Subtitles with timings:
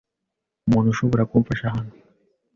[0.67, 1.91] Umuntu ashobora kumfasha hano?